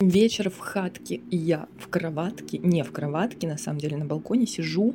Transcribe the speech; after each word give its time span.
Вечер 0.00 0.48
в 0.48 0.58
хатке, 0.60 1.16
и 1.30 1.36
я 1.36 1.68
в 1.78 1.88
кроватке, 1.88 2.56
не 2.56 2.82
в 2.84 2.90
кроватке, 2.90 3.46
на 3.46 3.58
самом 3.58 3.80
деле 3.80 3.98
на 3.98 4.06
балконе 4.06 4.46
сижу, 4.46 4.94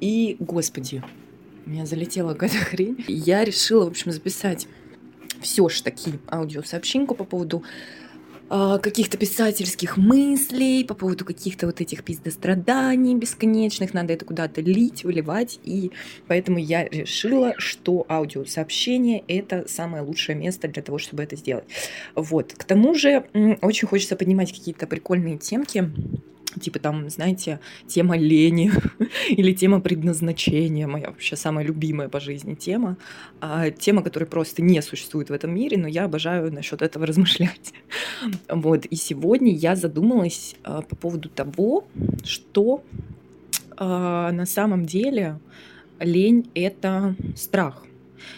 и, 0.00 0.38
господи, 0.40 1.02
меня 1.66 1.84
залетела 1.84 2.32
какая-то 2.32 2.56
хрень. 2.64 3.04
Я 3.06 3.44
решила, 3.44 3.84
в 3.84 3.88
общем, 3.88 4.12
записать 4.12 4.66
все 5.42 5.68
ж 5.68 5.82
таки 5.82 6.12
аудиосообщеньку 6.26 7.14
по 7.14 7.24
поводу 7.24 7.64
каких-то 8.50 9.16
писательских 9.16 9.96
мыслей, 9.96 10.84
по 10.84 10.94
поводу 10.94 11.24
каких-то 11.24 11.66
вот 11.66 11.80
этих 11.80 12.02
пиздостраданий 12.02 13.14
бесконечных, 13.14 13.94
надо 13.94 14.12
это 14.12 14.24
куда-то 14.24 14.60
лить, 14.60 15.04
выливать, 15.04 15.60
и 15.62 15.92
поэтому 16.26 16.58
я 16.58 16.88
решила, 16.88 17.54
что 17.58 18.04
аудиосообщение— 18.08 19.22
это 19.28 19.66
самое 19.68 20.02
лучшее 20.02 20.36
место 20.36 20.66
для 20.66 20.82
того, 20.82 20.98
чтобы 20.98 21.22
это 21.22 21.36
сделать. 21.36 21.64
Вот. 22.16 22.52
К 22.52 22.64
тому 22.64 22.94
же 22.94 23.24
очень 23.62 23.86
хочется 23.86 24.16
поднимать 24.16 24.52
какие-то 24.52 24.86
прикольные 24.88 25.38
темки, 25.38 25.88
типа 26.58 26.78
там, 26.78 27.08
знаете, 27.10 27.60
тема 27.86 28.16
лени 28.16 28.72
или 29.28 29.52
тема 29.52 29.80
предназначения, 29.80 30.86
моя 30.86 31.08
вообще 31.08 31.36
самая 31.36 31.64
любимая 31.64 32.08
по 32.08 32.20
жизни 32.20 32.54
тема, 32.54 32.96
а, 33.40 33.70
тема, 33.70 34.02
которая 34.02 34.28
просто 34.28 34.62
не 34.62 34.80
существует 34.82 35.30
в 35.30 35.32
этом 35.32 35.54
мире, 35.54 35.76
но 35.76 35.88
я 35.88 36.04
обожаю 36.04 36.52
насчет 36.52 36.82
этого 36.82 37.06
размышлять. 37.10 37.72
Вот, 38.48 38.86
и 38.86 38.96
сегодня 38.96 39.52
я 39.52 39.76
задумалась 39.76 40.56
а, 40.64 40.82
по 40.82 40.96
поводу 40.96 41.28
того, 41.28 41.84
что 42.24 42.82
а, 43.76 44.32
на 44.32 44.46
самом 44.46 44.86
деле 44.86 45.38
лень— 45.98 46.50
это 46.54 47.14
страх. 47.36 47.84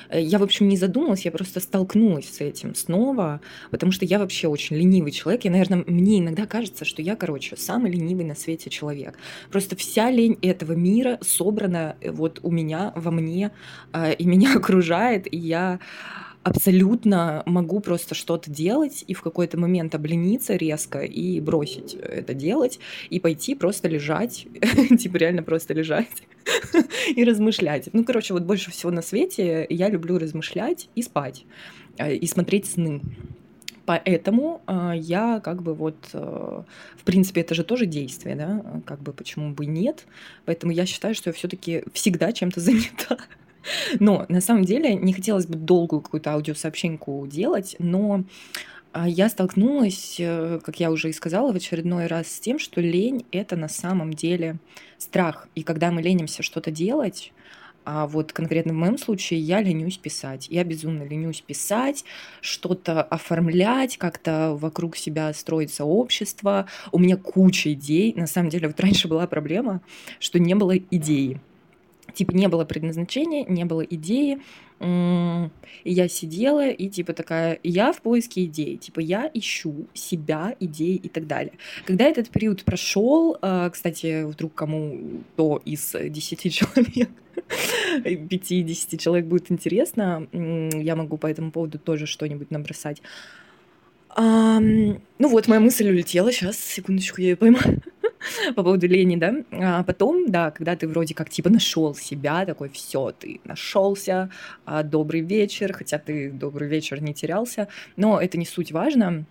Э, 0.09 0.21
я, 0.21 0.39
в 0.39 0.43
общем, 0.43 0.69
не 0.69 0.77
задумалась, 0.77 1.25
я 1.25 1.31
просто 1.31 1.61
столкнулась 1.61 2.29
с 2.29 2.41
этим 2.41 2.75
снова, 2.75 3.41
потому 3.71 3.93
что 3.93 4.05
я 4.05 4.19
вообще 4.19 4.49
очень 4.49 4.77
ленивый 4.77 5.13
человек. 5.13 5.45
И, 5.45 5.51
наверное, 5.51 5.85
мне 5.87 6.19
иногда 6.19 6.47
кажется, 6.47 6.85
что 6.85 7.03
я, 7.03 7.17
короче, 7.17 7.57
самый 7.57 7.91
ленивый 7.91 8.25
на 8.25 8.35
свете 8.35 8.71
человек. 8.71 9.19
Просто 9.51 9.77
вся 9.77 10.11
лень 10.11 10.39
этого 10.43 10.73
мира 10.73 11.19
собрана 11.21 11.97
э, 12.01 12.11
вот 12.11 12.41
у 12.43 12.51
меня, 12.51 12.93
во 12.97 13.11
мне, 13.11 13.51
э, 13.93 14.15
и 14.15 14.25
меня 14.27 14.55
окружает, 14.57 15.33
и 15.33 15.37
я 15.37 15.81
абсолютно 16.43 17.43
могу 17.47 17.81
просто 17.81 18.15
что-то 18.15 18.51
делать 18.51 19.05
и 19.07 19.15
в 19.15 19.23
какой-то 19.23 19.59
момент 19.59 19.95
облениться 19.95 20.57
резко 20.57 21.01
и 21.01 21.41
бросить 21.41 21.95
это 21.95 22.35
делать 22.35 22.79
и 23.11 23.21
пойти 23.21 23.55
просто 23.55 23.89
лежать, 23.89 24.47
типа 24.99 25.17
реально 25.17 25.43
просто 25.43 25.75
лежать 25.75 26.09
и 27.15 27.25
размышлять. 27.25 27.89
Ну, 27.93 28.05
короче, 28.05 28.35
вот 28.35 28.43
больше 28.43 28.71
всего 28.71 28.91
на 28.91 29.03
свете 29.03 29.67
я 29.69 29.89
люблю 29.89 30.19
размышлять 30.19 30.89
и 30.95 31.03
спать, 31.03 31.45
э, 31.99 32.15
и 32.15 32.27
смотреть 32.27 32.67
сны. 32.67 33.01
Поэтому 33.85 34.63
э, 34.67 34.93
я 34.97 35.41
как 35.41 35.63
бы 35.63 35.75
вот, 35.75 35.97
э, 36.13 36.63
в 36.97 37.05
принципе, 37.05 37.41
это 37.41 37.55
же 37.55 37.65
тоже 37.65 37.87
действие, 37.87 38.37
да, 38.37 38.65
как 38.87 39.01
бы 39.01 39.13
почему 39.13 39.53
бы 39.53 39.67
нет. 39.67 40.07
Поэтому 40.45 40.73
я 40.73 40.87
считаю, 40.87 41.15
что 41.15 41.31
я 41.31 41.35
все-таки 41.35 41.85
всегда 41.93 42.33
чем-то 42.33 42.61
занята. 42.61 43.19
Но 44.01 44.27
на 44.29 44.41
самом 44.41 44.65
деле 44.65 44.95
не 44.95 45.13
хотелось 45.13 45.47
бы 45.47 45.57
долгую 45.57 46.01
какую-то 46.03 46.33
аудиосообщенку 46.33 47.27
делать, 47.27 47.77
но 47.79 48.25
а, 48.93 49.09
я 49.09 49.29
столкнулась, 49.29 50.17
э, 50.19 50.61
как 50.63 50.79
я 50.79 50.91
уже 50.91 51.09
и 51.09 51.13
сказала 51.13 51.53
в 51.53 51.57
очередной 51.57 52.07
раз, 52.07 52.29
с 52.29 52.41
тем, 52.41 52.59
что 52.59 52.81
лень— 52.81 53.25
это 53.33 53.57
на 53.57 53.69
самом 53.69 54.13
деле 54.13 54.57
страх. 54.99 55.49
И 55.55 55.63
когда 55.63 55.91
мы 55.91 56.03
ленимся 56.03 56.43
что-то 56.43 56.71
делать, 56.71 57.33
а 57.85 58.07
вот 58.07 58.33
конкретно 58.33 58.73
в 58.73 58.77
моем 58.77 58.99
случае 58.99 59.41
я 59.41 59.61
ленюсь 59.61 59.99
писать. 59.99 60.47
Я 60.51 60.63
безумно 60.63 61.03
ленюсь 61.03 61.41
писать, 61.41 62.05
что-то 62.41 63.03
оформлять, 63.03 63.97
как-то 63.97 64.57
вокруг 64.59 64.97
себя 64.97 65.33
строить 65.33 65.73
сообщество. 65.73 66.67
У 66.93 66.99
меня 66.99 67.17
куча 67.17 67.73
идей. 67.73 68.13
На 68.15 68.27
самом 68.27 68.51
деле, 68.51 68.69
вот 68.69 68.79
раньше 68.79 69.09
была 69.09 69.27
проблема, 69.27 69.81
что 70.21 70.39
не 70.39 70.55
было 70.55 70.77
идеи. 70.79 71.41
Типа 72.15 72.33
не 72.33 72.49
было 72.49 72.65
предназначения, 72.65 73.45
не 73.47 73.65
было 73.65 73.83
идеи. 73.83 74.41
И 74.81 75.49
я 75.93 76.09
сидела 76.09 76.69
и 76.69 76.89
типа 76.89 77.13
такая, 77.13 77.61
я 77.63 77.93
в 77.93 78.03
поиске 78.03 78.45
идей, 78.45 78.77
типа 78.77 78.99
я 78.99 79.31
ищу 79.33 79.87
себя, 79.95 80.57
идеи 80.59 80.97
и 80.97 81.09
так 81.09 81.29
далее. 81.29 81.53
Когда 81.87 82.05
этот 82.07 82.31
период 82.31 82.65
прошел, 82.65 83.39
а, 83.43 83.71
кстати, 83.71 84.25
вдруг 84.25 84.55
кому 84.55 85.23
то 85.37 85.63
из 85.65 85.95
10 85.95 86.53
человек, 86.53 87.11
5-10 88.05 88.99
человек 88.99 89.27
будет 89.27 89.53
интересно, 89.53 90.27
я 90.33 90.97
могу 90.97 91.17
по 91.17 91.29
этому 91.29 91.53
поводу 91.53 91.79
тоже 91.79 92.07
что-нибудь 92.07 92.51
набросать. 92.51 93.03
ну 94.17 94.99
вот, 95.21 95.47
моя 95.47 95.61
мысль 95.61 95.89
улетела, 95.89 96.33
сейчас, 96.33 96.59
секундочку, 96.59 97.21
я 97.21 97.29
ее 97.29 97.37
поймаю. 97.37 97.83
по 98.55 98.63
поводу 98.63 98.87
лени, 98.87 99.17
да. 99.17 99.35
А 99.53 99.83
потом, 99.83 100.31
да, 100.31 100.51
когда 100.51 100.77
ты 100.77 100.89
вроде 100.89 101.15
как 101.15 101.31
типа 101.31 101.51
нашел 101.51 101.95
себя, 101.95 102.45
такой, 102.47 102.69
все, 102.69 103.13
ты 103.13 103.41
нашелся, 103.45 104.31
а, 104.65 104.83
добрый 104.83 105.21
вечер, 105.21 105.73
хотя 105.73 105.99
ты 105.99 106.31
добрый 106.31 106.69
вечер 106.69 107.03
не 107.03 107.15
терялся, 107.15 107.69
но 107.97 108.21
это 108.21 108.39
не 108.39 108.47
суть 108.47 108.73
важно. 108.73 109.25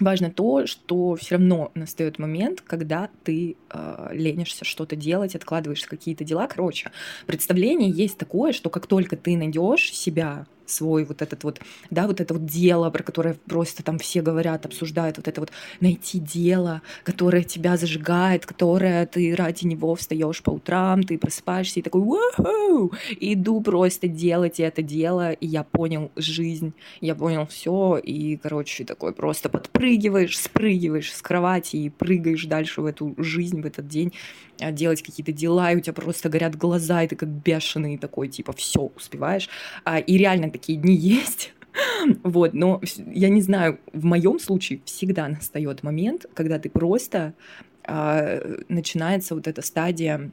Важно 0.00 0.30
то, 0.30 0.66
что 0.66 1.14
все 1.14 1.36
равно 1.36 1.70
настает 1.74 2.18
момент, 2.18 2.60
когда 2.60 3.10
ты 3.22 3.56
э, 3.70 4.08
ленишься 4.12 4.64
что-то 4.64 4.96
делать, 4.96 5.36
откладываешь 5.36 5.84
какие-то 5.84 6.24
дела. 6.24 6.48
Короче, 6.48 6.90
представление 7.26 7.90
есть 7.90 8.18
такое, 8.18 8.52
что 8.52 8.70
как 8.70 8.88
только 8.88 9.16
ты 9.16 9.36
найдешь 9.36 9.92
себя, 9.92 10.46
свой 10.66 11.04
вот 11.04 11.22
этот 11.22 11.44
вот, 11.44 11.60
да, 11.90 12.06
вот 12.06 12.20
это 12.20 12.34
вот 12.34 12.44
дело, 12.44 12.90
про 12.90 13.02
которое 13.02 13.34
просто 13.46 13.82
там 13.82 13.98
все 13.98 14.22
говорят, 14.22 14.66
обсуждают, 14.66 15.16
вот 15.16 15.28
это 15.28 15.40
вот 15.40 15.50
найти 15.80 16.18
дело, 16.18 16.82
которое 17.02 17.42
тебя 17.42 17.76
зажигает, 17.76 18.46
которое 18.46 19.06
ты 19.06 19.34
ради 19.34 19.66
него 19.66 19.94
встаешь 19.94 20.42
по 20.42 20.50
утрам, 20.50 21.02
ты 21.02 21.18
просыпаешься 21.18 21.80
и 21.80 21.82
такой, 21.82 22.00
Уху! 22.02 22.92
иду 23.20 23.60
просто 23.60 24.08
делать 24.08 24.60
это 24.60 24.82
дело, 24.82 25.32
и 25.32 25.46
я 25.46 25.64
понял 25.64 26.10
жизнь, 26.16 26.72
я 27.00 27.14
понял 27.14 27.46
все, 27.46 27.98
и, 27.98 28.36
короче, 28.36 28.84
такой 28.84 29.12
просто 29.12 29.48
подпрыгиваешь, 29.48 30.38
спрыгиваешь 30.38 31.14
с 31.14 31.22
кровати 31.22 31.76
и 31.76 31.90
прыгаешь 31.90 32.44
дальше 32.46 32.80
в 32.80 32.86
эту 32.86 33.14
жизнь, 33.18 33.60
в 33.60 33.66
этот 33.66 33.88
день, 33.88 34.12
а, 34.60 34.70
делать 34.70 35.02
какие-то 35.02 35.32
дела, 35.32 35.72
и 35.72 35.76
у 35.76 35.80
тебя 35.80 35.92
просто 35.92 36.28
горят 36.28 36.56
глаза, 36.56 37.02
и 37.02 37.08
ты 37.08 37.16
как 37.16 37.28
бешеный 37.28 37.98
такой, 37.98 38.28
типа, 38.28 38.52
все 38.52 38.92
успеваешь. 38.94 39.48
А, 39.84 39.98
и 39.98 40.16
реально 40.16 40.50
такие 40.54 40.78
дни 40.78 40.94
есть. 40.94 41.52
Вот, 42.22 42.54
но 42.54 42.80
я 43.12 43.28
не 43.30 43.40
знаю, 43.40 43.80
в 43.92 44.04
моем 44.04 44.38
случае 44.38 44.80
всегда 44.84 45.26
настает 45.26 45.82
момент, 45.82 46.26
когда 46.32 46.60
ты 46.60 46.70
просто 46.70 47.34
э, 47.82 48.62
начинается 48.68 49.34
вот 49.34 49.48
эта 49.48 49.60
стадия 49.60 50.30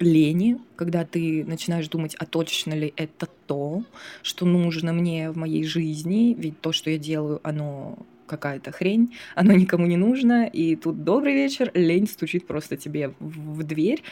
лени, 0.00 0.58
когда 0.74 1.04
ты 1.04 1.44
начинаешь 1.44 1.88
думать, 1.88 2.16
а 2.18 2.26
точно 2.26 2.74
ли 2.74 2.92
это 2.96 3.28
то, 3.46 3.84
что 4.22 4.46
нужно 4.46 4.92
мне 4.92 5.30
в 5.30 5.36
моей 5.36 5.62
жизни, 5.62 6.34
ведь 6.36 6.60
то, 6.60 6.72
что 6.72 6.90
я 6.90 6.98
делаю, 6.98 7.38
оно 7.44 7.98
какая-то 8.26 8.72
хрень, 8.72 9.14
оно 9.36 9.52
никому 9.52 9.86
не 9.86 9.96
нужно, 9.96 10.46
и 10.46 10.74
тут 10.74 11.04
добрый 11.04 11.34
вечер, 11.34 11.70
лень 11.74 12.08
стучит 12.08 12.48
просто 12.48 12.76
тебе 12.76 13.14
в, 13.20 13.58
в 13.58 13.62
дверь, 13.62 14.02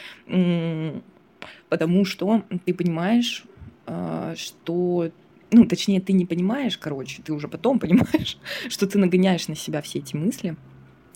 потому 1.67 2.05
что 2.05 2.43
ты 2.65 2.73
понимаешь, 2.73 3.43
а, 3.85 4.33
что 4.37 5.11
ну, 5.53 5.65
точнее, 5.65 6.01
ты 6.01 6.13
не 6.13 6.25
понимаешь, 6.25 6.77
короче, 6.77 7.21
ты 7.21 7.33
уже 7.33 7.47
потом 7.47 7.79
понимаешь, 7.79 8.37
что 8.69 8.87
ты 8.87 8.97
нагоняешь 8.97 9.47
на 9.47 9.55
себя 9.55 9.81
все 9.81 9.99
эти 9.99 10.15
мысли. 10.15 10.55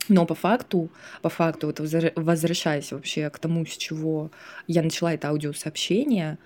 Но 0.09 0.25
по 0.25 0.36
факту, 0.36 0.90
по 1.22 1.30
факту, 1.30 1.68
вот 1.68 1.80
возвращаясь 2.16 2.94
вообще 2.94 3.30
к 3.30 3.40
тому, 3.40 3.66
с 3.66 3.76
чего 3.76 4.31
я 4.66 4.81
начала 4.81 5.14
это 5.14 5.30
аудиосообщение, 5.30 6.38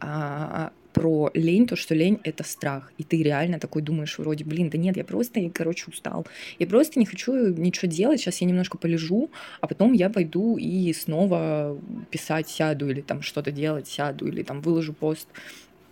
а, 0.00 0.72
про 0.92 1.30
лень, 1.34 1.66
то, 1.66 1.76
что 1.76 1.94
лень— 1.94 2.18
это 2.24 2.44
страх. 2.44 2.92
И 2.98 3.04
ты 3.04 3.22
реально 3.22 3.58
такой 3.58 3.82
думаешь 3.82 4.18
вроде, 4.18 4.44
блин, 4.44 4.70
да 4.70 4.78
нет, 4.78 4.96
я 4.96 5.04
просто, 5.04 5.40
короче, 5.50 5.84
устал. 5.88 6.26
Я 6.58 6.66
просто 6.66 6.98
не 6.98 7.06
хочу 7.06 7.32
ничего 7.32 7.88
делать, 7.88 8.20
сейчас 8.20 8.40
я 8.40 8.46
немножко 8.46 8.78
полежу, 8.78 9.30
а 9.60 9.66
потом 9.66 9.92
я 9.92 10.10
пойду 10.10 10.56
и 10.56 10.92
снова 10.92 11.78
писать 12.10 12.48
сяду, 12.48 12.88
или 12.90 13.02
там 13.02 13.22
что-то 13.22 13.52
делать 13.52 13.86
сяду, 13.86 14.26
или 14.26 14.42
там 14.42 14.60
выложу 14.60 14.92
пост 14.92 15.28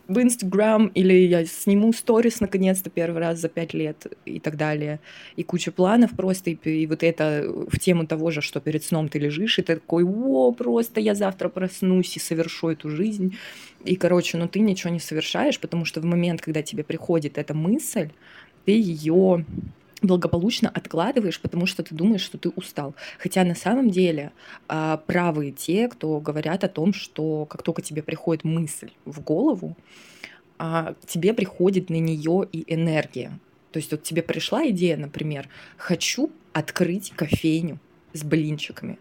в 0.09 0.19
Инстаграм, 0.23 0.87
или 0.89 1.13
я 1.13 1.45
сниму 1.45 1.93
сторис 1.93 2.41
наконец-то 2.41 2.89
первый 2.89 3.21
раз 3.21 3.39
за 3.39 3.49
пять 3.49 3.75
лет 3.75 4.07
и 4.25 4.41
так 4.41 4.57
далее. 4.57 5.01
И 5.37 5.43
куча 5.43 5.71
планов 5.71 6.13
просто, 6.17 6.51
и, 6.51 6.55
и 6.55 6.87
вот 6.87 7.03
это 7.03 7.45
в 7.47 7.79
тему 7.79 8.07
того 8.07 8.31
же, 8.31 8.41
что 8.41 8.61
перед 8.61 8.83
сном 8.83 9.11
ты 9.11 9.19
лежишь, 9.19 9.59
и 9.59 9.63
ты 9.63 9.75
такой, 9.75 10.05
о, 10.05 10.53
просто 10.53 11.01
я 11.01 11.15
завтра 11.15 11.51
проснусь 11.51 12.17
и 12.17 12.21
совершу 12.21 12.71
эту 12.71 12.89
жизнь. 12.89 13.37
И, 13.85 13.97
короче, 13.97 14.39
ну 14.39 14.49
ты 14.49 14.61
ничего 14.61 14.91
не 14.91 15.01
совершаешь, 15.01 15.61
потому 15.61 15.85
что 15.85 16.01
в 16.01 16.05
момент, 16.05 16.41
когда 16.41 16.63
тебе 16.63 16.85
приходит 16.85 17.37
эта 17.37 17.53
мысль, 17.53 18.09
ты 18.65 18.73
ее 18.73 19.45
благополучно 20.03 20.69
откладываешь, 20.69 21.41
потому 21.41 21.67
что 21.67 21.83
ты 21.83 21.95
думаешь, 21.95 22.23
что 22.23 22.39
ты 22.39 22.51
устал. 22.51 22.95
Хотя 23.19 23.45
на 23.45 23.55
самом 23.55 23.91
деле 23.91 24.33
а, 24.69 24.99
правы 24.99 25.51
те, 25.51 25.89
кто 25.89 26.21
говорят 26.21 26.65
о 26.65 26.69
том, 26.69 26.93
что 26.93 27.47
как 27.47 27.63
только 27.63 27.83
тебе 27.83 28.03
приходит 28.03 28.45
мысль 28.45 28.91
в 29.05 29.21
голову, 29.21 29.77
а, 30.59 30.95
тебе 31.07 31.35
приходит 31.35 31.91
на 31.91 31.99
нее 31.99 32.47
и 32.51 32.65
энергия. 32.73 33.39
То 33.73 33.79
есть 33.79 33.91
вот 33.91 34.03
тебе 34.03 34.23
пришла 34.23 34.69
идея, 34.69 34.97
например, 34.97 35.49
хочу 35.77 36.31
открыть 36.53 37.11
кофейню 37.11 37.79
с 38.13 38.25
блинчиками 38.25 38.99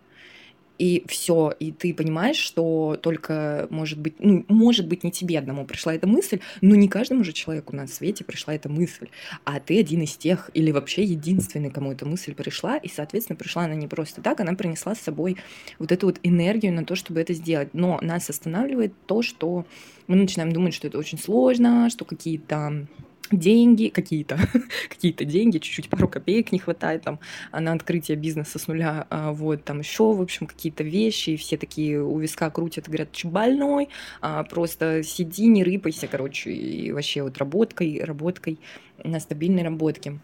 и 0.77 1.03
все, 1.07 1.53
и 1.59 1.71
ты 1.71 1.93
понимаешь, 1.93 2.37
что 2.37 2.97
только, 3.01 3.67
может 3.69 3.99
быть, 3.99 4.15
ну, 4.19 4.45
может 4.47 4.87
быть, 4.87 5.03
не 5.03 5.11
тебе 5.11 5.39
одному 5.39 5.65
пришла 5.65 5.93
эта 5.93 6.07
мысль, 6.07 6.39
но 6.61 6.75
не 6.75 6.87
каждому 6.87 7.23
же 7.23 7.33
человеку 7.33 7.75
на 7.75 7.87
свете 7.87 8.23
пришла 8.23 8.53
эта 8.53 8.69
мысль, 8.69 9.07
а 9.43 9.59
ты 9.59 9.79
один 9.79 10.01
из 10.01 10.15
тех, 10.15 10.49
или 10.53 10.71
вообще 10.71 11.03
единственный, 11.03 11.71
кому 11.71 11.91
эта 11.91 12.05
мысль 12.05 12.33
пришла, 12.33 12.77
и, 12.77 12.89
соответственно, 12.89 13.37
пришла 13.37 13.63
она 13.63 13.75
не 13.75 13.87
просто 13.87 14.21
так, 14.21 14.39
она 14.39 14.53
принесла 14.53 14.95
с 14.95 14.99
собой 14.99 15.37
вот 15.79 15.91
эту 15.91 16.07
вот 16.07 16.19
энергию 16.23 16.73
на 16.73 16.85
то, 16.85 16.95
чтобы 16.95 17.21
это 17.21 17.33
сделать, 17.33 17.69
но 17.73 17.99
нас 18.01 18.29
останавливает 18.29 18.93
то, 19.05 19.21
что 19.21 19.65
мы 20.07 20.15
начинаем 20.15 20.51
думать, 20.51 20.73
что 20.73 20.87
это 20.87 20.97
очень 20.97 21.17
сложно, 21.17 21.89
что 21.89 22.05
какие-то 22.05 22.87
деньги 23.31 23.87
какие-то, 23.89 24.37
какие-то 24.89 25.25
деньги, 25.25 25.57
чуть-чуть 25.57 25.89
пару 25.89 26.07
копеек 26.07 26.51
не 26.51 26.59
хватает 26.59 27.03
там 27.03 27.19
а 27.51 27.59
на 27.59 27.73
открытие 27.73 28.17
бизнеса 28.17 28.59
с 28.59 28.67
нуля, 28.67 29.07
а 29.09 29.31
вот 29.31 29.63
там 29.63 29.79
еще, 29.79 30.13
в 30.13 30.21
общем, 30.21 30.47
какие-то 30.47 30.83
вещи, 30.83 31.31
и 31.31 31.37
все 31.37 31.57
такие 31.57 32.01
у 32.01 32.17
виска 32.19 32.49
крутят, 32.49 32.87
говорят, 32.87 33.11
че 33.11 33.27
больной, 33.27 33.89
а 34.21 34.43
просто 34.43 35.03
сиди, 35.03 35.47
не 35.47 35.63
рыпайся, 35.63 36.07
короче, 36.07 36.51
и 36.51 36.91
вообще 36.91 37.23
вот 37.23 37.37
работкой, 37.37 38.01
работкой 38.03 38.59
на 39.03 39.19
стабильной 39.19 39.63
работке. 39.63 40.19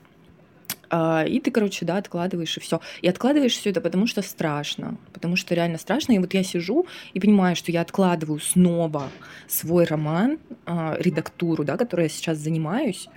А, 0.96 1.24
и 1.24 1.40
ты, 1.40 1.50
короче, 1.50 1.86
да, 1.86 1.98
откладываешь 1.98 2.56
и 2.56 2.60
все. 2.60 2.80
И 3.02 3.08
откладываешь 3.08 3.54
все 3.54 3.72
это, 3.72 3.82
потому 3.82 4.06
что 4.06 4.22
страшно. 4.22 4.96
Потому 5.12 5.36
что 5.36 5.56
реально 5.56 5.80
страшно. 5.80 6.12
И 6.14 6.20
вот 6.20 6.36
я 6.36 6.44
сижу 6.44 6.86
и 7.16 7.20
понимаю, 7.20 7.56
что 7.56 7.72
я 7.72 7.82
откладываю 7.82 8.40
снова 8.40 9.10
свой 9.48 9.86
роман, 9.86 10.38
а, 10.68 10.96
редактуру, 11.00 11.64
да, 11.64 11.78
которой 11.78 12.04
я 12.04 12.10
сейчас 12.10 12.38
занимаюсь. 12.38 13.10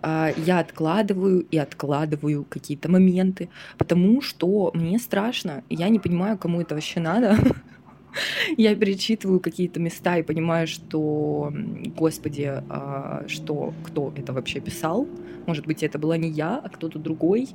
А, 0.00 0.32
я 0.38 0.60
откладываю 0.60 1.40
и 1.50 1.58
откладываю 1.58 2.44
какие-то 2.44 2.90
моменты, 2.90 3.50
потому 3.76 4.22
что 4.22 4.70
мне 4.72 4.98
страшно. 4.98 5.64
Я 5.68 5.90
не 5.90 5.98
понимаю, 5.98 6.38
кому 6.38 6.62
это 6.62 6.76
вообще 6.76 6.98
надо. 6.98 7.36
Я 8.56 8.74
перечитываю 8.74 9.40
какие-то 9.40 9.80
места 9.80 10.18
и 10.18 10.22
понимаю, 10.22 10.66
что, 10.66 11.52
господи, 11.96 12.62
что 13.26 13.74
кто 13.84 14.12
это 14.16 14.32
вообще 14.32 14.60
писал, 14.60 15.06
может 15.46 15.66
быть, 15.66 15.82
это 15.82 15.98
была 15.98 16.16
не 16.16 16.28
я, 16.28 16.60
а 16.62 16.68
кто-то 16.68 16.98
другой. 16.98 17.48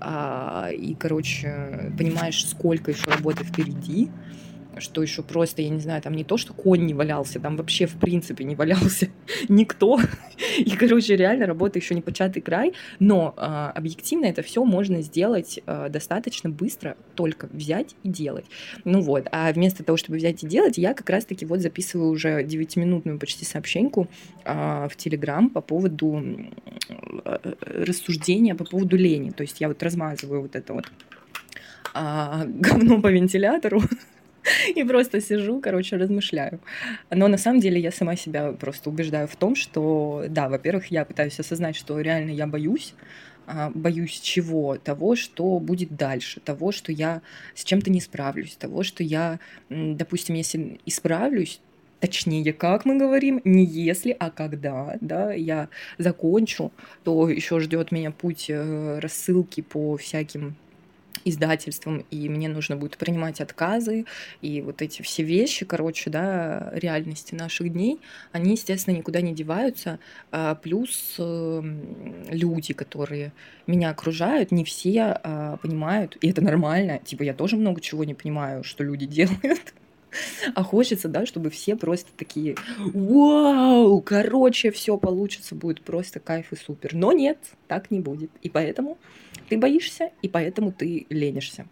А, 0.00 0.70
и, 0.72 0.94
короче, 0.94 1.92
понимаешь, 1.96 2.46
сколько 2.46 2.90
еще 2.90 3.10
работы 3.10 3.44
впереди 3.44 4.10
что 4.78 5.02
еще 5.02 5.22
просто, 5.22 5.62
я 5.62 5.68
не 5.68 5.80
знаю, 5.80 6.02
там 6.02 6.14
не 6.14 6.24
то, 6.24 6.36
что 6.36 6.52
конь 6.52 6.86
не 6.86 6.94
валялся, 6.94 7.40
там 7.40 7.56
вообще 7.56 7.86
в 7.86 7.94
принципе 7.94 8.44
не 8.44 8.54
валялся 8.54 9.08
никто. 9.48 10.00
И, 10.58 10.70
короче, 10.76 11.16
реально 11.16 11.46
работа 11.46 11.78
еще 11.78 11.94
не 11.94 12.00
початый 12.00 12.42
край, 12.42 12.72
но 12.98 13.34
э, 13.36 13.40
объективно 13.40 14.26
это 14.26 14.42
все 14.42 14.64
можно 14.64 15.02
сделать 15.02 15.60
э, 15.66 15.88
достаточно 15.88 16.50
быстро, 16.50 16.96
только 17.14 17.48
взять 17.52 17.94
и 18.02 18.08
делать. 18.08 18.46
Ну 18.84 19.00
вот, 19.00 19.28
а 19.32 19.52
вместо 19.52 19.84
того, 19.84 19.96
чтобы 19.96 20.18
взять 20.18 20.42
и 20.42 20.46
делать, 20.46 20.78
я 20.78 20.94
как 20.94 21.08
раз-таки 21.10 21.46
вот 21.46 21.60
записываю 21.60 22.10
уже 22.10 22.42
9-минутную 22.42 23.18
почти 23.18 23.44
сообщеньку 23.44 24.08
э, 24.44 24.88
в 24.90 24.96
Телеграм 24.96 25.50
по 25.50 25.60
поводу 25.60 26.22
э, 27.24 27.54
рассуждения 27.60 28.54
по 28.54 28.64
поводу 28.64 28.96
лени. 28.96 29.30
То 29.30 29.42
есть 29.42 29.60
я 29.60 29.68
вот 29.68 29.82
размазываю 29.82 30.42
вот 30.42 30.56
это 30.56 30.72
вот 30.72 30.84
а, 31.94 32.44
говно 32.48 33.00
по 33.00 33.10
вентилятору, 33.10 33.82
и 34.74 34.84
просто 34.84 35.20
сижу, 35.20 35.60
короче, 35.60 35.96
размышляю. 35.96 36.60
Но 37.10 37.28
на 37.28 37.38
самом 37.38 37.60
деле 37.60 37.80
я 37.80 37.90
сама 37.90 38.16
себя 38.16 38.52
просто 38.52 38.90
убеждаю 38.90 39.28
в 39.28 39.36
том, 39.36 39.54
что, 39.54 40.24
да, 40.28 40.48
во-первых, 40.48 40.86
я 40.86 41.04
пытаюсь 41.04 41.38
осознать, 41.38 41.76
что 41.76 42.00
реально 42.00 42.30
я 42.30 42.46
боюсь, 42.46 42.94
а, 43.46 43.70
боюсь 43.74 44.20
чего? 44.20 44.76
Того, 44.76 45.16
что 45.16 45.58
будет 45.58 45.96
дальше, 45.96 46.40
того, 46.40 46.72
что 46.72 46.92
я 46.92 47.22
с 47.54 47.64
чем-то 47.64 47.90
не 47.90 48.00
справлюсь, 48.00 48.56
того, 48.56 48.82
что 48.82 49.02
я, 49.02 49.38
допустим, 49.68 50.34
если 50.34 50.80
исправлюсь, 50.86 51.60
точнее, 52.00 52.52
как 52.52 52.84
мы 52.84 52.98
говорим, 52.98 53.40
не 53.44 53.64
если, 53.64 54.16
а 54.18 54.30
когда, 54.30 54.96
да, 55.00 55.32
я 55.32 55.68
закончу, 55.98 56.72
то 57.02 57.28
еще 57.28 57.60
ждет 57.60 57.92
меня 57.92 58.10
путь 58.10 58.46
э, 58.48 58.98
рассылки 58.98 59.60
по 59.60 59.96
всяким 59.96 60.56
издательством, 61.24 62.04
и 62.10 62.28
мне 62.28 62.48
нужно 62.48 62.76
будет 62.76 62.96
принимать 62.96 63.40
отказы, 63.40 64.04
и 64.42 64.60
вот 64.60 64.82
эти 64.82 65.02
все 65.02 65.22
вещи, 65.22 65.64
короче, 65.64 66.10
да, 66.10 66.70
реальности 66.74 67.34
наших 67.34 67.72
дней, 67.72 68.00
они, 68.32 68.52
естественно, 68.52 68.96
никуда 68.96 69.20
не 69.20 69.34
деваются. 69.34 69.98
А 70.30 70.54
плюс 70.54 71.16
эм, 71.18 72.24
люди, 72.28 72.74
которые 72.74 73.32
меня 73.66 73.90
окружают, 73.90 74.52
не 74.52 74.64
все 74.64 75.18
а, 75.22 75.56
понимают, 75.58 76.16
и 76.20 76.30
это 76.30 76.42
нормально, 76.42 77.00
типа 77.04 77.22
я 77.22 77.34
тоже 77.34 77.56
много 77.56 77.80
чего 77.80 78.04
не 78.04 78.14
понимаю, 78.14 78.64
что 78.64 78.84
люди 78.84 79.06
делают. 79.06 79.74
А 80.54 80.62
хочется, 80.62 81.08
да, 81.08 81.26
чтобы 81.26 81.50
все 81.50 81.76
просто 81.76 82.10
такие, 82.16 82.56
вау, 82.78 84.00
короче, 84.00 84.70
все 84.70 84.96
получится, 84.96 85.54
будет 85.54 85.82
просто 85.82 86.20
кайф 86.20 86.52
и 86.52 86.56
супер. 86.56 86.94
Но 86.94 87.12
нет, 87.12 87.38
так 87.68 87.90
не 87.90 88.00
будет. 88.00 88.30
И 88.42 88.48
поэтому 88.48 88.98
ты 89.48 89.58
боишься, 89.58 90.10
и 90.22 90.28
поэтому 90.28 90.72
ты 90.72 91.06
ленишься. 91.08 91.66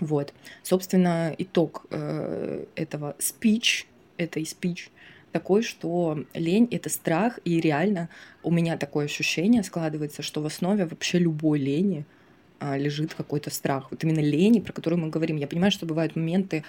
Вот. 0.00 0.32
Собственно, 0.62 1.34
итог 1.38 1.86
э, 1.90 2.64
этого 2.74 3.16
speech, 3.18 3.86
этой 4.16 4.42
speech 4.42 4.88
такой, 5.34 5.62
что 5.62 6.24
лень— 6.32 6.68
это 6.70 6.88
страх, 6.88 7.40
и 7.44 7.60
реально 7.60 8.08
у 8.44 8.52
меня 8.52 8.76
такое 8.76 9.06
ощущение 9.06 9.64
складывается, 9.64 10.22
что 10.22 10.40
в 10.40 10.46
основе 10.46 10.86
вообще 10.86 11.18
любой 11.18 11.58
лени 11.58 12.04
лежит 12.76 13.14
какой-то 13.14 13.50
страх. 13.50 13.88
Вот 13.90 14.02
именно 14.04 14.20
лени, 14.20 14.60
про 14.60 14.72
которую 14.72 15.00
мы 15.00 15.08
говорим. 15.08 15.36
Я 15.36 15.46
понимаю, 15.46 15.72
что 15.72 15.86
бывают 15.86 16.16
моменты, 16.16 16.64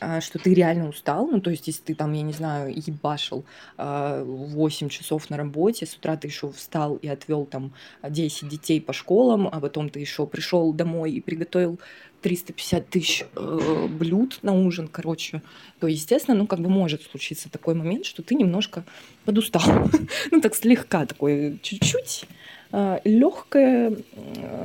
а, 0.00 0.20
что 0.20 0.38
ты 0.38 0.54
реально 0.54 0.88
устал, 0.88 1.26
ну, 1.26 1.40
то 1.40 1.50
есть, 1.50 1.66
если 1.66 1.82
ты 1.82 1.94
там, 1.94 2.12
я 2.12 2.22
не 2.22 2.32
знаю, 2.32 2.72
ебашил 2.74 3.44
8 3.76 3.76
а, 3.78 4.90
часов 4.90 5.30
на 5.30 5.36
работе, 5.36 5.86
с 5.86 5.96
утра 5.96 6.16
ты 6.16 6.28
еще 6.28 6.50
встал 6.50 6.96
и 6.96 7.08
отвел 7.08 7.46
там 7.46 7.72
10 8.08 8.48
детей 8.48 8.80
по 8.80 8.92
школам, 8.92 9.48
а 9.50 9.60
потом 9.60 9.88
ты 9.88 10.00
еще 10.00 10.26
пришел 10.26 10.72
домой 10.72 11.12
и 11.12 11.20
приготовил 11.20 11.78
350 12.22 12.88
тысяч 12.88 13.24
э, 13.36 13.86
блюд 13.88 14.38
на 14.42 14.52
ужин, 14.52 14.88
короче, 14.88 15.42
то, 15.78 15.86
естественно, 15.86 16.36
ну, 16.36 16.46
как 16.46 16.60
бы 16.60 16.68
может 16.68 17.02
случиться 17.02 17.50
такой 17.50 17.74
момент, 17.74 18.04
что 18.04 18.22
ты 18.22 18.34
немножко 18.34 18.84
подустал. 19.24 19.62
ну, 20.30 20.40
так 20.40 20.56
слегка 20.56 21.06
такой, 21.06 21.58
чуть-чуть 21.62 22.26
легкое 22.72 23.96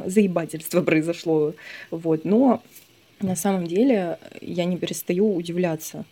заебательство 0.05 0.81
произошло. 0.83 1.53
Вот. 1.91 2.25
Но 2.25 2.61
на 3.21 3.35
самом 3.35 3.67
деле 3.67 4.17
я 4.41 4.65
не 4.65 4.77
перестаю 4.77 5.35
удивляться 5.35 6.05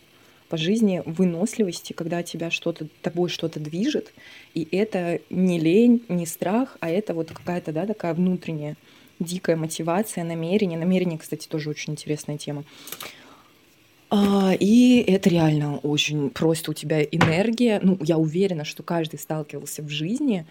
по 0.48 0.56
жизни 0.56 1.02
выносливости, 1.06 1.92
когда 1.92 2.22
тебя 2.22 2.50
что-то, 2.50 2.88
тобой 3.02 3.28
что-то 3.28 3.60
движет, 3.60 4.12
и 4.52 4.66
это 4.72 5.20
не 5.30 5.60
лень, 5.60 6.02
не 6.08 6.26
страх, 6.26 6.76
а 6.80 6.90
это 6.90 7.14
вот 7.14 7.30
какая-то, 7.30 7.72
да, 7.72 7.86
такая 7.86 8.14
внутренняя 8.14 8.76
дикая 9.20 9.54
мотивация, 9.54 10.24
намерение. 10.24 10.78
Намерение, 10.78 11.18
кстати, 11.18 11.46
тоже 11.46 11.70
очень 11.70 11.92
интересная 11.92 12.36
тема. 12.36 12.64
А, 14.08 14.52
и 14.58 15.04
это 15.06 15.30
реально 15.30 15.78
очень 15.78 16.30
просто 16.30 16.72
у 16.72 16.74
тебя 16.74 17.02
энергия. 17.02 17.78
Ну, 17.80 17.96
я 18.00 18.18
уверена, 18.18 18.64
что 18.64 18.82
каждый 18.82 19.20
сталкивался 19.20 19.82
в 19.82 19.88
жизни 19.88 20.46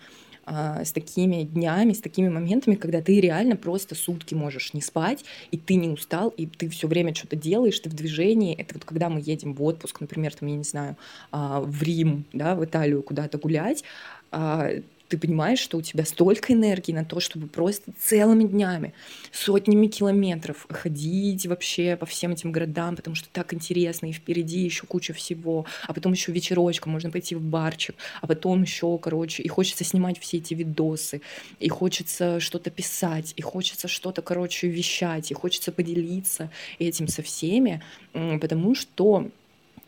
а, 0.52 0.84
с 0.84 0.92
такими 0.92 1.44
днями, 1.44 1.94
с 1.94 2.00
такими 2.00 2.28
моментами, 2.28 2.74
когда 2.74 3.04
ты 3.04 3.22
реально 3.22 3.56
просто 3.56 3.94
сутки 3.94 4.34
можешь 4.34 4.74
не 4.74 4.82
спать, 4.82 5.24
и 5.52 5.58
ты 5.58 5.76
не 5.76 5.90
устал, 5.90 6.30
и 6.30 6.48
ты 6.48 6.70
все 6.70 6.88
время 6.88 7.14
что-то 7.14 7.36
делаешь, 7.36 7.80
ты 7.80 7.88
в 7.88 7.94
движении. 7.94 8.56
Это 8.56 8.74
вот 8.74 8.84
когда 8.84 9.10
мы 9.10 9.22
едем 9.24 9.54
в 9.54 9.62
отпуск, 9.62 10.02
например, 10.02 10.34
там, 10.34 10.50
я 10.50 10.56
не 10.56 10.64
знаю, 10.64 10.98
а, 11.32 11.62
в 11.62 11.84
Рим, 11.84 12.26
да, 12.34 12.56
в 12.56 12.66
Италию 12.66 13.04
куда-то 13.04 13.38
гулять, 13.38 13.84
а, 14.32 14.72
ты 15.10 15.18
понимаешь, 15.18 15.60
что 15.60 15.78
у 15.78 15.82
тебя 15.82 16.06
столько 16.06 16.54
энергии 16.54 16.92
на 16.92 17.04
то, 17.04 17.20
чтобы 17.20 17.48
просто 17.48 17.92
целыми 18.00 18.44
днями, 18.44 18.94
сотнями 19.32 19.88
километров 19.88 20.68
ходить 20.70 21.48
вообще 21.48 21.98
по 21.98 22.06
всем 22.06 22.32
этим 22.32 22.52
городам, 22.52 22.96
потому 22.96 23.16
что 23.16 23.28
так 23.32 23.54
интересно, 23.54 24.06
и 24.06 24.14
впереди 24.14 24.60
еще 24.60 24.86
куча 24.86 25.14
всего, 25.14 25.66
а 25.88 25.94
потом 25.94 26.14
еще 26.14 26.32
вечерочком 26.32 26.92
можно 26.92 27.10
пойти 27.10 27.36
в 27.36 27.42
барчик, 27.42 27.96
а 28.22 28.28
потом 28.28 28.62
еще, 28.62 28.98
короче, 29.00 29.42
и 29.42 29.48
хочется 29.48 29.84
снимать 29.84 30.20
все 30.20 30.38
эти 30.38 30.54
видосы, 30.54 31.22
и 31.60 31.68
хочется 31.70 32.40
что-то 32.40 32.70
писать, 32.70 33.34
и 33.36 33.42
хочется 33.42 33.88
что-то, 33.88 34.22
короче, 34.22 34.68
вещать, 34.68 35.32
и 35.32 35.34
хочется 35.34 35.72
поделиться 35.72 36.52
этим 36.78 37.08
со 37.08 37.24
всеми, 37.24 37.82
потому 38.14 38.76
что 38.76 39.30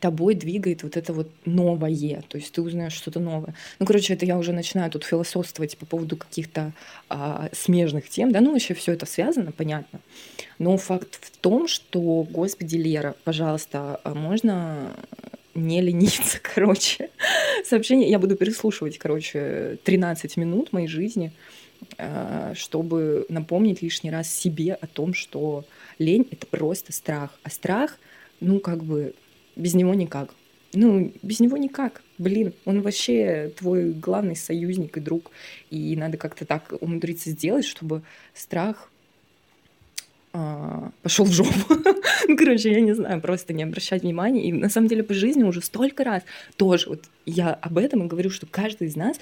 тобой 0.01 0.36
двигает 0.36 0.84
вот 0.84 0.98
это 0.98 1.13
вот 1.13 1.29
новое, 1.46 2.24
то 2.27 2.38
есть 2.38 2.51
ты 2.51 2.62
узнаешь 2.62 2.93
что-то 2.93 3.20
новое. 3.20 3.53
Ну, 3.79 3.86
короче, 3.86 4.13
это 4.13 4.25
я 4.25 4.38
уже 4.38 4.51
начинаю 4.51 4.91
тут 4.91 5.03
философствовать 5.05 5.77
по 5.77 5.86
поводу 5.86 6.17
каких-то 6.17 6.74
а, 7.08 7.50
смежных 7.53 8.10
тем, 8.10 8.31
да, 8.31 8.41
ну, 8.41 8.51
вообще 8.51 8.74
все 8.74 8.93
это 8.93 9.05
связано, 9.05 9.51
понятно. 9.51 10.00
Но 10.60 10.75
факт 10.77 11.20
в 11.22 11.38
том, 11.38 11.67
что, 11.67 12.27
господи, 12.29 12.75
Лера, 12.75 13.15
пожалуйста, 13.24 14.00
а 14.03 14.13
можно 14.13 14.96
не 15.53 15.81
лениться, 15.81 16.39
короче. 16.41 17.10
Сообщение, 17.63 18.10
я 18.10 18.20
буду 18.20 18.36
переслушивать, 18.36 18.98
короче, 18.98 19.77
13 19.84 20.38
минут 20.38 20.74
моей 20.74 20.88
жизни, 20.88 21.31
а, 21.98 22.53
чтобы 22.55 23.25
напомнить 23.29 23.81
лишний 23.81 24.12
раз 24.12 24.34
себе 24.34 24.74
о 24.74 24.88
том, 24.88 25.13
что 25.13 25.65
лень— 26.00 26.27
это 26.31 26.48
просто 26.48 26.91
страх. 26.91 27.31
А 27.43 27.50
страх, 27.50 27.98
ну, 28.39 28.60
как 28.60 28.84
бы, 28.84 29.13
без 29.55 29.74
него 29.74 29.93
никак. 29.93 30.34
Ну, 30.74 31.12
без 31.22 31.39
него 31.39 31.58
никак. 31.58 32.01
Блин, 32.17 32.53
он 32.65 32.81
вообще 32.81 33.51
твой 33.58 33.91
главный 33.91 34.36
союзник 34.36 34.98
и 34.98 35.01
друг. 35.01 35.31
И 35.70 35.96
надо 35.96 36.17
как-то 36.17 36.46
так 36.46 36.74
умудриться 36.79 37.29
сделать, 37.31 37.65
чтобы 37.65 38.03
страх 38.34 38.89
а, 40.34 40.91
пошел 41.01 41.25
в 41.25 41.31
жопу. 41.31 41.75
ну, 42.27 42.38
короче, 42.38 42.72
я 42.72 42.79
не 42.79 42.93
знаю, 42.93 43.20
просто 43.22 43.53
не 43.53 43.63
обращать 43.63 44.03
внимания. 44.03 44.48
И 44.48 44.53
на 44.53 44.70
самом 44.70 44.88
деле 44.88 45.03
по 45.03 45.13
жизни 45.13 45.43
уже 45.43 45.62
столько 45.62 46.03
раз 46.03 46.24
тоже 46.55 46.88
вот 46.88 47.03
я 47.25 47.53
об 47.53 47.77
этом 47.77 48.05
и 48.05 48.08
говорю, 48.08 48.29
что 48.29 48.46
каждый 48.46 48.88
из 48.88 48.96
нас 48.96 49.17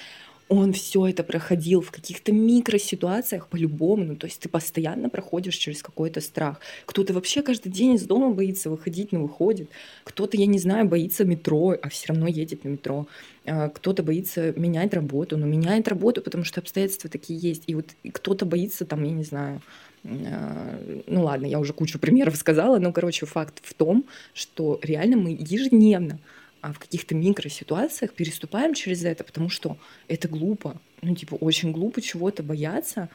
он 0.50 0.74
все 0.74 1.06
это 1.08 1.24
проходил 1.24 1.82
в 1.82 1.92
каких-то 1.92 2.32
микроситуациях 2.32 3.48
по-любому. 3.48 4.04
Ну, 4.04 4.16
то 4.16 4.26
есть 4.26 4.42
ты 4.42 4.50
постоянно 4.50 5.08
проходишь 5.08 5.56
через 5.56 5.84
какой-то 5.84 6.22
страх. 6.22 6.60
Кто-то 6.86 7.14
вообще 7.14 7.44
каждый 7.44 7.72
день 7.72 7.94
из 7.94 8.04
дома 8.04 8.32
боится 8.32 8.72
выходить, 8.72 9.12
но 9.12 9.22
выходит. 9.22 9.70
Кто-то, 10.04 10.38
я 10.38 10.48
не 10.48 10.58
знаю, 10.58 10.88
боится 10.88 11.24
метро, 11.24 11.76
а 11.80 11.90
все 11.90 12.08
равно 12.08 12.28
едет 12.28 12.64
на 12.64 12.70
метро. 12.70 13.08
А, 13.46 13.70
кто-то 13.70 14.02
боится 14.02 14.52
менять 14.54 14.94
работу, 14.96 15.38
но 15.38 15.46
меняет 15.46 15.88
работу, 15.88 16.22
потому 16.24 16.44
что 16.44 16.62
обстоятельства 16.62 17.12
такие 17.12 17.40
есть. 17.40 17.64
И 17.68 17.76
вот 17.76 17.86
кто-то 18.12 18.46
боится, 18.46 18.86
там, 18.86 19.04
я 19.04 19.12
не 19.12 19.24
знаю, 19.24 19.62
а, 20.04 20.80
ну 21.06 21.24
ладно, 21.26 21.46
я 21.46 21.60
уже 21.60 21.74
кучу 21.74 22.00
примеров 22.00 22.36
сказала, 22.38 22.80
но, 22.80 22.92
короче, 22.92 23.28
факт 23.28 23.60
в 23.62 23.76
том, 23.76 24.04
что 24.34 24.80
реально 24.82 25.18
мы 25.18 25.38
ежедневно 25.40 26.20
а 26.62 26.74
в 26.74 26.80
каких-то 26.80 27.16
микроситуациях 27.16 28.14
переступаем 28.14 28.74
через 28.74 29.04
это, 29.04 29.24
потому 29.24 29.50
что 29.50 29.78
это 30.08 30.28
глупо. 30.28 30.80
Ну, 31.02 31.16
типа, 31.16 31.36
очень 31.36 31.72
глупо 31.72 32.02
чего-то 32.02 32.44
бояться, 32.44 33.10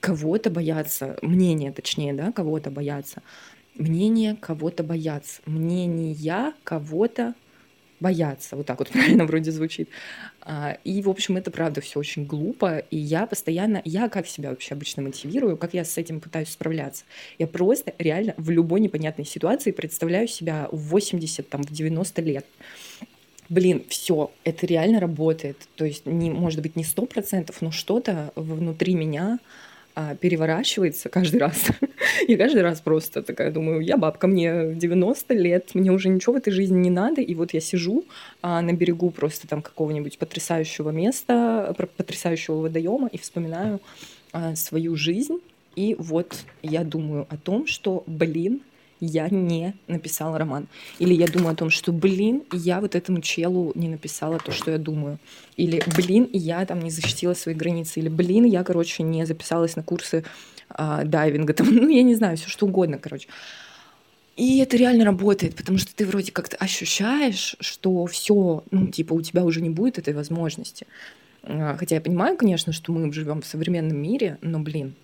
кого-то 0.00 0.50
бояться, 0.50 1.18
мнение 1.22 1.72
точнее, 1.72 2.14
да, 2.14 2.32
кого-то 2.32 2.70
бояться. 2.70 3.22
Мнение 3.74 4.36
кого-то 4.36 4.82
бояться. 4.82 5.40
Мнение 5.46 6.52
кого-то 6.64 7.34
бояться. 8.00 8.56
Вот 8.56 8.66
так 8.66 8.78
вот 8.78 8.88
правильно 8.92 9.24
вроде 9.24 9.50
звучит. 9.50 9.88
А, 10.42 10.78
и, 10.84 11.02
в 11.02 11.08
общем, 11.08 11.36
это 11.36 11.50
правда 11.50 11.80
все 11.80 11.98
очень 11.98 12.26
глупо. 12.26 12.78
И 12.90 12.96
я 12.96 13.26
постоянно, 13.26 13.82
я 13.84 14.08
как 14.08 14.26
себя 14.26 14.50
вообще 14.50 14.74
обычно 14.74 15.02
мотивирую, 15.02 15.56
как 15.56 15.74
я 15.74 15.84
с 15.84 15.98
этим 15.98 16.20
пытаюсь 16.20 16.50
справляться. 16.50 17.04
Я 17.38 17.46
просто 17.46 17.94
реально 17.98 18.34
в 18.36 18.50
любой 18.50 18.80
непонятной 18.80 19.24
ситуации 19.24 19.70
представляю 19.70 20.28
себя 20.28 20.68
в 20.72 20.88
80, 20.88 21.48
там, 21.48 21.62
в 21.62 21.70
90 21.70 22.22
лет 22.22 22.46
блин, 23.48 23.84
все, 23.88 24.30
это 24.44 24.66
реально 24.66 25.00
работает. 25.00 25.56
То 25.76 25.84
есть, 25.84 26.06
не, 26.06 26.30
может 26.30 26.60
быть, 26.60 26.76
не 26.76 26.84
сто 26.84 27.06
процентов, 27.06 27.62
но 27.62 27.70
что-то 27.70 28.32
внутри 28.36 28.94
меня 28.94 29.38
а, 30.00 30.14
переворачивается 30.14 31.08
каждый 31.08 31.40
раз. 31.40 31.70
я 32.28 32.36
каждый 32.38 32.62
раз 32.62 32.80
просто 32.80 33.20
такая 33.20 33.50
думаю, 33.50 33.80
я 33.80 33.96
бабка, 33.96 34.28
мне 34.28 34.72
90 34.72 35.34
лет, 35.34 35.74
мне 35.74 35.90
уже 35.90 36.08
ничего 36.08 36.34
в 36.34 36.36
этой 36.36 36.52
жизни 36.52 36.78
не 36.78 36.90
надо, 36.90 37.20
и 37.20 37.34
вот 37.34 37.52
я 37.52 37.58
сижу 37.58 38.04
а, 38.40 38.62
на 38.62 38.72
берегу 38.74 39.10
просто 39.10 39.48
там 39.48 39.60
какого-нибудь 39.60 40.16
потрясающего 40.18 40.90
места, 40.90 41.74
потрясающего 41.96 42.60
водоема 42.60 43.08
и 43.08 43.18
вспоминаю 43.18 43.80
а, 44.30 44.54
свою 44.54 44.94
жизнь, 44.94 45.40
и 45.74 45.96
вот 45.98 46.44
я 46.62 46.84
думаю 46.84 47.26
о 47.28 47.36
том, 47.36 47.66
что, 47.66 48.04
блин, 48.06 48.60
я 49.00 49.28
не 49.28 49.74
написала 49.86 50.38
роман. 50.38 50.66
Или 50.98 51.14
я 51.14 51.26
думаю 51.26 51.52
о 51.52 51.56
том, 51.56 51.70
что, 51.70 51.92
блин, 51.92 52.42
я 52.52 52.80
вот 52.80 52.94
этому 52.94 53.20
челу 53.20 53.72
не 53.74 53.88
написала 53.88 54.38
то, 54.38 54.52
что 54.52 54.70
я 54.70 54.78
думаю. 54.78 55.18
Или, 55.56 55.82
блин, 55.96 56.28
я 56.32 56.64
там 56.66 56.80
не 56.80 56.90
защитила 56.90 57.34
свои 57.34 57.54
границы. 57.54 58.00
Или, 58.00 58.08
блин, 58.08 58.44
я, 58.44 58.64
короче, 58.64 59.02
не 59.02 59.24
записалась 59.26 59.76
на 59.76 59.82
курсы 59.82 60.24
а, 60.70 61.04
дайвинга. 61.04 61.54
Там, 61.54 61.66
ну, 61.74 61.88
я 61.88 62.02
не 62.02 62.14
знаю, 62.14 62.36
все 62.36 62.48
что 62.48 62.66
угодно, 62.66 62.98
короче. 62.98 63.28
И 64.36 64.58
это 64.58 64.76
реально 64.76 65.04
работает, 65.04 65.56
потому 65.56 65.78
что 65.78 65.92
ты 65.94 66.06
вроде 66.06 66.30
как-то 66.30 66.56
ощущаешь, 66.56 67.56
что 67.58 68.06
все, 68.06 68.62
ну, 68.70 68.86
типа, 68.86 69.12
у 69.12 69.20
тебя 69.20 69.44
уже 69.44 69.60
не 69.60 69.70
будет 69.70 69.98
этой 69.98 70.14
возможности. 70.14 70.86
А, 71.42 71.76
хотя 71.76 71.96
я 71.96 72.00
понимаю, 72.00 72.36
конечно, 72.36 72.72
что 72.72 72.92
мы 72.92 73.12
живем 73.12 73.42
в 73.42 73.46
современном 73.46 73.96
мире, 73.96 74.38
но, 74.40 74.60
блин, 74.60 74.94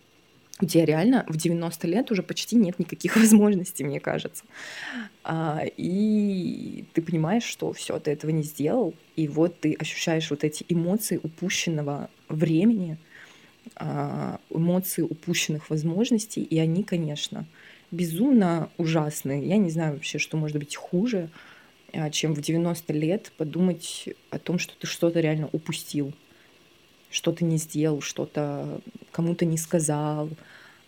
у 0.60 0.66
тебя 0.66 0.84
реально 0.84 1.24
в 1.28 1.36
90 1.36 1.86
лет 1.88 2.10
уже 2.10 2.22
почти 2.22 2.56
нет 2.56 2.78
никаких 2.78 3.16
возможностей, 3.20 3.84
мне 3.84 4.00
кажется. 4.00 4.44
А, 5.24 5.62
и 5.76 6.84
ты 6.92 7.02
понимаешь, 7.02 7.44
что 7.44 7.72
все, 7.72 7.98
ты 7.98 8.12
этого 8.12 8.30
не 8.30 8.42
сделал, 8.42 8.94
и 9.16 9.26
вот 9.28 9.58
ты 9.60 9.74
ощущаешь 9.74 10.30
вот 10.30 10.44
эти 10.44 10.64
эмоции 10.68 11.18
упущенного 11.22 12.08
времени, 12.28 12.98
а, 13.76 14.38
эмоции 14.50 15.02
упущенных 15.02 15.70
возможностей, 15.70 16.42
и 16.42 16.58
они, 16.58 16.84
конечно, 16.84 17.46
безумно 17.90 18.70
ужасные. 18.76 19.46
Я 19.46 19.56
не 19.56 19.70
знаю 19.70 19.94
вообще, 19.94 20.18
что 20.18 20.36
может 20.36 20.58
быть 20.58 20.76
хуже, 20.76 21.30
а, 21.92 22.10
чем 22.10 22.34
в 22.34 22.40
90 22.40 22.92
лет 22.92 23.32
подумать 23.36 24.08
о 24.30 24.38
том, 24.38 24.58
что 24.58 24.74
ты 24.78 24.86
что-то 24.86 25.20
реально 25.20 25.48
упустил 25.52 26.12
что-то 27.10 27.44
не 27.44 27.56
сделал, 27.56 28.00
что-то 28.00 28.80
кому-то 29.12 29.44
не 29.44 29.56
сказал, 29.56 30.28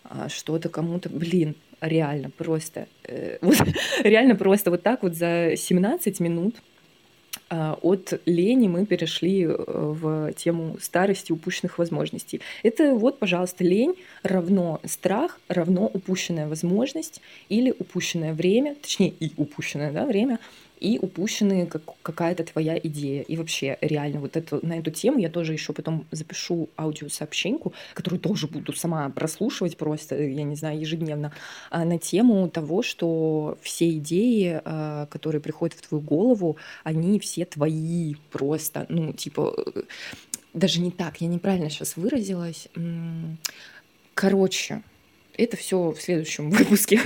а, 0.05 0.29
что-то 0.29 0.69
кому-то, 0.69 1.09
блин, 1.09 1.55
реально 1.81 2.31
просто, 2.31 2.87
э, 3.05 3.39
вот, 3.43 3.57
реально 4.03 4.37
просто 4.37 4.71
вот 4.71 4.83
так 4.83 5.03
вот 5.03 5.15
за 5.15 5.55
17 5.57 6.21
минут 6.21 6.57
а, 7.49 7.79
от 7.83 8.21
лени 8.27 8.67
мы 8.67 8.87
перешли 8.87 9.45
э, 9.45 9.55
в 9.57 10.33
тему 10.33 10.79
старости 10.81 11.33
упущенных 11.33 11.79
возможностей. 11.79 12.41
Это 12.63 12.95
вот, 12.95 13.19
пожалуйста, 13.19 13.63
лень 13.63 13.95
равно 14.23 14.81
страх, 14.85 15.39
равно 15.49 15.87
упущенная 15.87 16.49
возможность 16.49 17.21
или 17.49 17.73
упущенное 17.79 18.33
время, 18.33 18.75
точнее 18.75 19.11
и 19.21 19.33
упущенное 19.37 19.93
да, 19.93 20.07
время– 20.07 20.39
и 20.79 20.99
упущены 21.01 21.67
как, 21.67 21.83
какая-то 22.03 22.45
твоя 22.45 22.79
идея. 22.79 23.23
И 23.23 23.37
вообще, 23.37 23.79
реально, 23.81 24.21
вот 24.21 24.37
это, 24.37 24.65
на 24.65 24.79
эту 24.79 24.91
тему 24.91 25.19
я 25.19 25.31
тоже 25.31 25.53
еще 25.53 25.73
потом 25.73 26.07
запишу 26.11 26.69
аудиосообщеньку, 26.77 27.73
которую 27.95 28.21
тоже 28.21 28.47
буду 28.47 28.73
сама 28.73 29.09
прослушивать 29.11 29.77
просто, 29.77 30.23
я 30.23 30.43
не 30.43 30.57
знаю, 30.57 30.81
ежедневно, 30.81 31.33
а, 31.71 31.85
на 31.85 31.99
тему 31.99 32.49
того, 32.49 32.83
что 32.83 33.59
все 33.63 33.91
идеи, 33.97 34.61
а, 34.65 35.07
которые 35.07 35.41
приходят 35.41 35.77
в 35.77 35.87
твою 35.87 36.03
голову, 36.03 36.57
они 36.85 37.19
все 37.21 37.45
твои 37.45 38.15
просто, 38.31 38.87
ну, 38.89 39.13
типа, 39.13 39.55
э, 39.75 39.83
даже 40.53 40.81
не 40.81 40.91
так, 40.91 41.21
я 41.21 41.29
неправильно 41.29 41.71
сейчас 41.71 41.97
выразилась. 41.97 42.69
Короче, 44.15 44.83
это 45.37 45.57
все 45.57 45.91
в 45.91 46.01
следующем 46.01 46.51
выпуске. 46.51 47.01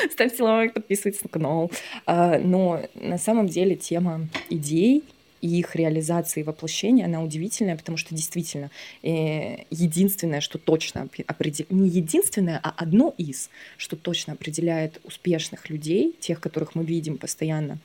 Ставьте 0.12 0.42
лайк, 0.42 0.74
подписывайтесь 0.74 1.22
на 1.22 1.28
канал. 1.28 1.70
А, 2.06 2.38
но 2.38 2.82
на 2.94 3.18
самом 3.18 3.46
деле 3.46 3.76
тема 3.76 4.28
идей 4.48 5.04
и 5.40 5.58
их 5.58 5.74
реализации 5.74 6.40
и 6.40 6.42
воплощения, 6.42 7.06
она 7.06 7.22
удивительная, 7.22 7.76
потому 7.76 7.96
что 7.96 8.14
действительно 8.14 8.70
э, 9.02 9.64
единственное, 9.70 10.40
что 10.42 10.58
точно 10.58 11.08
определяет, 11.26 11.70
не 11.70 11.88
единственное, 11.88 12.60
а 12.62 12.74
одно 12.76 13.14
из, 13.16 13.48
что 13.78 13.96
точно 13.96 14.34
определяет 14.34 15.00
успешных 15.04 15.70
людей, 15.70 16.14
тех, 16.20 16.40
которых 16.40 16.74
мы 16.74 16.84
видим 16.84 17.16
постоянно 17.16 17.78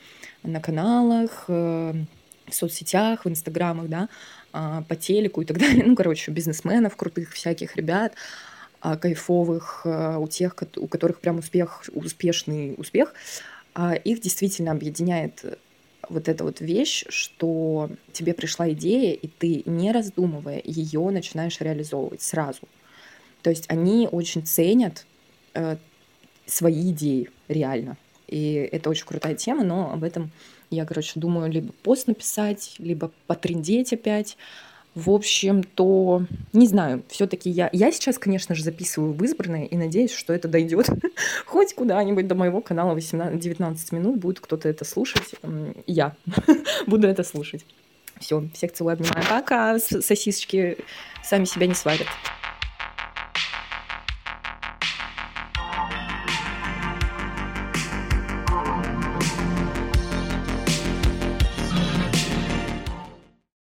на 0.44 0.60
каналах, 0.60 1.46
э, 1.48 1.94
в 2.46 2.54
соцсетях, 2.54 3.26
в 3.26 3.30
инстаграмах, 3.30 3.88
да, 3.88 4.10
а, 4.54 4.84
по 4.84 4.96
телеку 4.96 5.42
и 5.42 5.46
так 5.46 5.58
далее, 5.58 5.84
ну, 5.86 5.96
короче, 5.96 6.32
бизнесменов 6.32 6.96
крутых 6.96 7.34
всяких 7.34 7.76
ребят, 7.76 8.14
кайфовых, 8.96 9.82
а, 9.86 10.20
у 10.20 10.28
тех, 10.28 10.56
у 10.78 10.88
которых 10.88 11.20
прям 11.20 11.40
успех, 11.40 11.84
успешный 11.94 12.76
успех, 12.78 13.14
а, 13.74 13.96
их 13.96 14.22
действительно 14.22 14.72
объединяет 14.72 15.60
вот 16.10 16.30
эта 16.30 16.44
вот 16.44 16.62
вещь, 16.62 17.04
что 17.10 17.90
тебе 18.14 18.34
пришла 18.34 18.72
идея, 18.72 19.14
и 19.14 19.28
ты, 19.28 19.64
не 19.66 19.92
раздумывая, 19.92 20.62
ее 20.64 21.10
начинаешь 21.10 21.60
реализовывать 21.60 22.22
сразу. 22.22 22.62
То 23.42 23.50
есть 23.50 23.66
они 23.70 24.08
очень 24.12 24.46
ценят 24.46 25.06
э, 25.54 25.78
свои 26.46 26.92
идеи, 26.92 27.30
реально. 27.48 27.98
И 28.28 28.54
это 28.72 28.90
очень 28.90 29.06
крутая 29.06 29.36
тема, 29.36 29.64
но 29.64 29.92
об 29.92 30.04
этом 30.04 30.32
я, 30.70 30.86
короче, 30.86 31.20
думаю, 31.20 31.52
либо 31.52 31.72
пост 31.84 32.08
написать, 32.08 32.76
либо 32.80 33.12
потрендеть 33.28 33.94
опять, 33.94 34.38
в 34.96 35.12
общем, 35.12 35.64
то 35.64 36.24
не 36.54 36.68
знаю, 36.68 37.04
все-таки 37.10 37.50
я, 37.50 37.70
я 37.74 37.92
сейчас, 37.92 38.18
конечно 38.18 38.56
же, 38.56 38.64
записываю 38.64 39.14
в 39.14 39.24
избранное 39.26 39.66
и 39.66 39.76
надеюсь, 39.76 40.14
что 40.14 40.34
это 40.34 40.48
дойдет 40.48 40.90
хоть 41.46 41.76
куда-нибудь 41.76 42.28
до 42.28 42.36
моего 42.36 42.62
канала 42.62 42.96
18-19 42.96 43.78
минут, 43.92 44.18
будет 44.18 44.40
кто-то 44.40 44.70
это 44.70 44.86
слушать. 44.86 45.36
Я 45.86 46.16
буду 46.88 47.08
это 47.08 47.24
слушать. 47.24 47.66
Все, 48.20 48.48
всех 48.54 48.72
целую, 48.72 48.94
обнимаю. 48.94 49.26
Пока, 49.30 49.78
сосисочки 49.80 50.78
сами 51.22 51.44
себя 51.44 51.68
не 51.68 51.76
сварят. 51.76 52.08